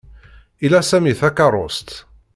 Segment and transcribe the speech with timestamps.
[0.65, 1.89] Ila Sami takeṛṛust.